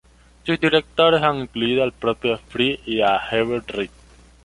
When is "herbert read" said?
3.29-3.89